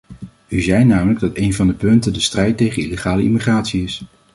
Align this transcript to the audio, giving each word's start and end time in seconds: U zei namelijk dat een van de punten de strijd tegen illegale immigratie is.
U 0.47 0.61
zei 0.61 0.83
namelijk 0.85 1.19
dat 1.19 1.37
een 1.37 1.53
van 1.53 1.67
de 1.67 1.73
punten 1.73 2.13
de 2.13 2.19
strijd 2.19 2.57
tegen 2.57 2.83
illegale 2.83 3.23
immigratie 3.23 3.83
is. 3.83 4.05